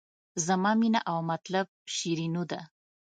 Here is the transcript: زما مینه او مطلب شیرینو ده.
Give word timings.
زما 0.45 0.71
مینه 0.79 1.01
او 1.11 1.17
مطلب 1.31 1.65
شیرینو 1.95 2.43
ده. 2.51 2.59